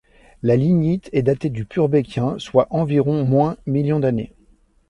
[0.41, 4.33] Le lignite est daté du Purbeckien, soit environs- millions d'années.